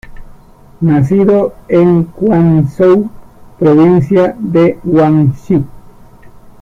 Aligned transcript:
Nacido 0.81 1.53
en 1.67 2.05
Quanzhou, 2.05 3.07
provincia 3.59 4.35
de 4.39 4.79
Guangxi. 4.83 5.63